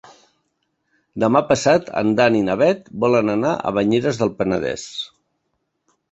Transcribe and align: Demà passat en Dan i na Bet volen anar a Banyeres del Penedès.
Demà 1.23 1.41
passat 1.49 1.91
en 2.01 2.07
Dan 2.19 2.37
i 2.39 2.41
na 2.47 2.55
Bet 2.61 2.89
volen 3.03 3.29
anar 3.33 3.51
a 3.57 3.73
Banyeres 3.79 4.23
del 4.23 4.33
Penedès. 4.41 4.87